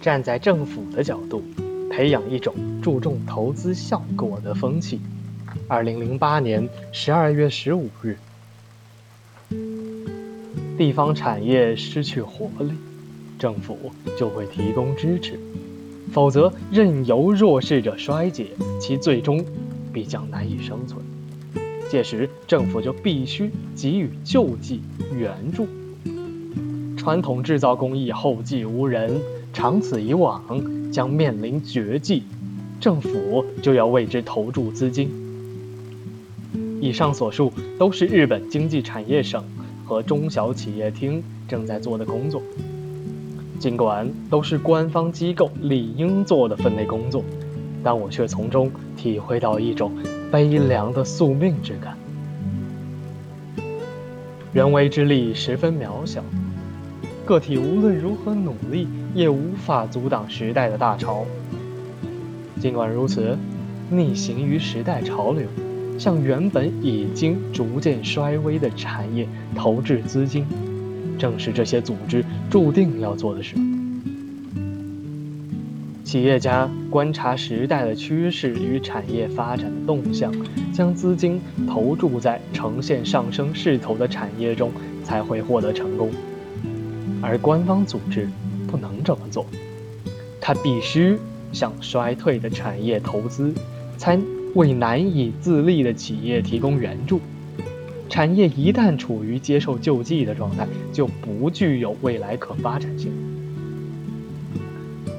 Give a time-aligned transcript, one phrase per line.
[0.00, 1.42] 站在政府的角度，
[1.90, 5.00] 培养一种注重投资效果的风气。
[5.66, 8.16] 二零零八年十二月十五日，
[10.76, 12.72] 地方产业失去活力，
[13.38, 13.76] 政府
[14.16, 15.34] 就会提供支持；
[16.12, 18.46] 否则，任由弱势者衰竭，
[18.80, 19.44] 其最终
[19.92, 21.04] 必将难以生存。
[21.90, 24.80] 届时，政府就必须给予救济
[25.16, 25.66] 援助。
[26.96, 29.20] 传统制造工艺后继无人。
[29.58, 30.40] 长此以往，
[30.92, 32.22] 将面临绝迹，
[32.78, 35.10] 政府就要为之投注资金。
[36.80, 39.42] 以上所述都是日本经济产业省
[39.84, 42.40] 和中小企业厅正在做的工作，
[43.58, 47.24] 尽管都是官方机构理应做的分内工作，
[47.82, 49.90] 但我却从中体会到一种
[50.30, 51.98] 悲凉的宿命之感。
[54.52, 56.22] 人为之力十分渺小。
[57.24, 58.88] 个体无论如何努力，
[59.18, 61.26] 也无法阻挡时代的大潮。
[62.60, 63.36] 尽管如此，
[63.90, 65.44] 逆行于时代潮流，
[65.98, 70.46] 向原本已经逐渐衰微的产业投掷资金，
[71.18, 73.56] 正是这些组织注定要做的事。
[76.04, 80.32] 企业家观察时代的趋势与产业发展的动向，
[80.72, 84.70] 将资金投注在呈现上升势头的产业中，
[85.02, 86.08] 才会获得成功。
[87.20, 88.28] 而官方组织
[88.68, 89.46] 不能这么做，
[90.40, 91.18] 他必须
[91.52, 93.52] 向衰退的产业投资，
[93.96, 94.18] 才
[94.54, 97.20] 为难以自立的企业提供援助。
[98.10, 103.10] 产业一旦处于接受救济的状态，就不具有未来可发展性。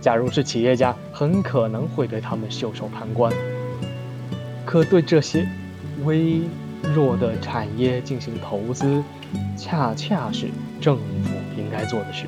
[0.00, 3.32] 假如是企业家，很可能会对他们袖手旁观。
[4.64, 5.46] 可对这些
[6.04, 6.40] 微
[6.94, 9.02] 弱的产业进行投资，
[9.56, 10.48] 恰恰是
[10.80, 11.30] 政府。
[11.56, 12.26] 应该做的事，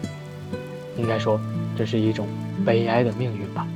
[0.98, 1.40] 应该说，
[1.76, 2.26] 这是一种
[2.64, 3.66] 悲哀的命运吧。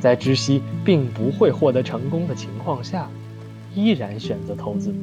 [0.00, 3.08] 在知悉并不会获得成功的情况下，
[3.74, 4.94] 依然选择投资。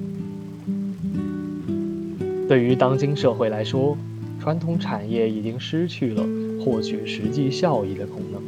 [2.48, 3.98] 对于当今社会来说，
[4.40, 6.24] 传统产业已经失去了
[6.64, 8.42] 获取实际效益的功能，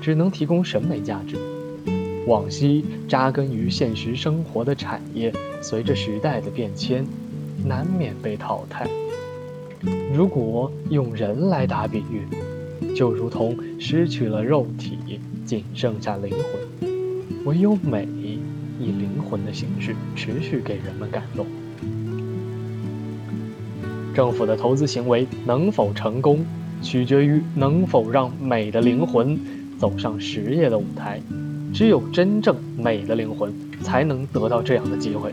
[0.00, 1.36] 只能提供审美价值。
[2.26, 5.32] 往昔扎根于现实生活的产业，
[5.62, 7.06] 随着时代的变迁，
[7.64, 8.86] 难免被淘汰。
[10.14, 12.26] 如果用人来打比喻，
[12.94, 16.90] 就如同失去了肉体，仅剩下灵魂，
[17.44, 18.08] 唯有美
[18.80, 21.46] 以灵魂的形式持续给人们感动。
[24.14, 26.44] 政府的投资行为能否成功，
[26.80, 29.38] 取决于能否让美的灵魂
[29.78, 31.20] 走上实业的舞台。
[31.74, 35.30] 只有真正美的灵魂，才能得到这样的机会。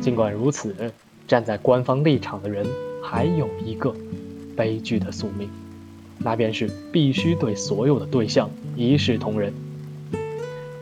[0.00, 0.74] 尽管如此。
[1.30, 2.66] 站在官方立场的人，
[3.00, 3.94] 还有一个
[4.56, 5.48] 悲剧的宿命，
[6.18, 9.52] 那便是必须对所有的对象一视同仁，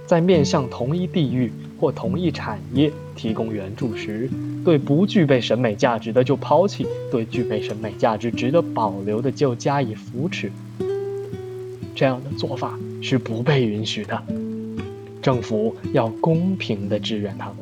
[0.07, 4.31] 在面向同一地域或同一产业提供援助时，
[4.65, 10.51] 对不具备审美价值的就抛弃，对具备审美价值值得保留的就加以扶持。
[11.95, 14.23] 这样的做法是不被允许的，
[15.21, 17.57] 政府要公平地支援他们。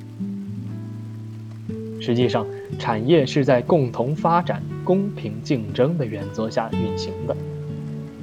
[2.06, 2.46] 实际上，
[2.78, 7.36] 产业是在共同发展、公平竞争的原则下运行的。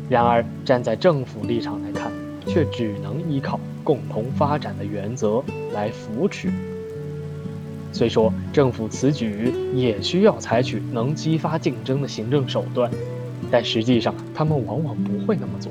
[0.10, 2.10] 然而，站在政府立场来看，
[2.48, 6.50] 却只能依靠共同发展的原则来扶持。
[7.92, 12.90] 虽说政府此举也需要采取能激发竞争的行政手段，
[13.52, 15.70] 但实际上他们往往不会那么做。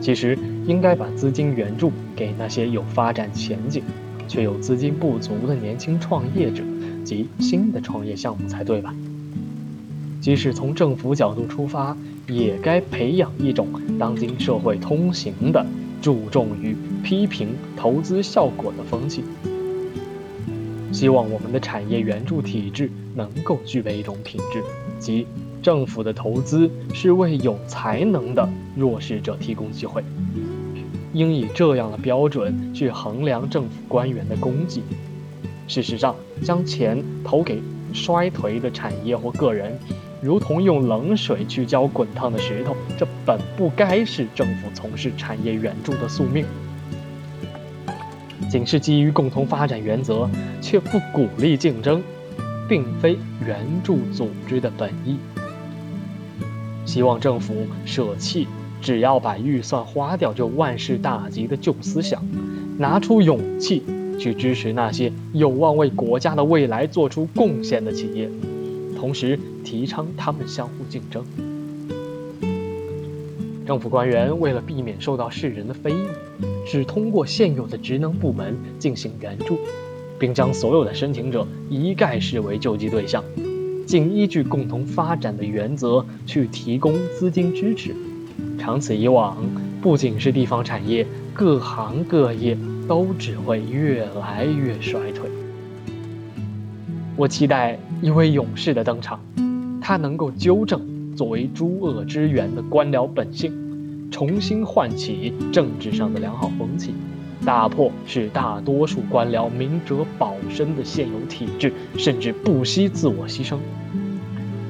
[0.00, 3.82] 其实，应该把资金援助给那些有发展前景。
[4.28, 6.62] 却有资金不足的年轻创业者
[7.04, 8.94] 及新的创业项目才对吧？
[10.20, 11.96] 即使从政府角度出发，
[12.28, 13.68] 也该培养一种
[13.98, 15.64] 当今社会通行的
[16.02, 19.22] 注重于批评投资效果的风气。
[20.92, 24.62] 希望我们的产业援助体制能够具备一种品质，
[24.98, 25.26] 即
[25.62, 30.02] 政府的投资是为有才能的弱势者提供机会。
[31.16, 34.82] 应以这样的标准去衡量政府官员的功绩。
[35.66, 36.14] 事实上，
[36.44, 37.62] 将钱投给
[37.94, 39.78] 衰颓的产业或个人，
[40.20, 46.44] 如同用冷水去浇滚烫的石头，这本不该是政府从事产业援助的宿命。
[48.50, 50.28] 仅是基于共同发展原则，
[50.60, 52.02] 却不鼓励竞争，
[52.68, 55.16] 并非援助组织的本意。
[56.84, 58.46] 希望政府舍弃
[58.80, 62.22] 只要把预算花掉就万事大吉的旧思想，
[62.78, 63.82] 拿出勇气
[64.18, 68.30] 去支持那些有望为国家的未来做出贡献的企业，
[68.98, 71.24] 同时提倡他们相互竞争。
[73.66, 76.06] 政府官员为了避免受到世人的非议，
[76.64, 79.58] 只通过现有的职能部门进行援助，
[80.20, 83.24] 并将所有的申请者一概视为救济对象。
[83.84, 87.94] 仅依据共同发展的原则去提供资金支持，
[88.58, 89.36] 长此以往，
[89.80, 92.56] 不仅是地方产业，各行各业
[92.88, 95.28] 都只会越来越衰退。
[97.16, 99.20] 我期待一位勇士的登场，
[99.80, 100.80] 他能够纠正
[101.16, 103.52] 作为诸恶之源的官僚本性，
[104.10, 106.94] 重新唤起政治上的良好风气。
[107.44, 113.58] 打破使大多数官僚明哲保身的现有体制，甚至不惜自我牺牲。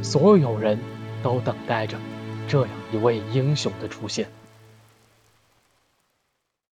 [0.03, 0.79] 所有人
[1.23, 1.97] 都等待着
[2.49, 4.29] 这样一位英雄的出现。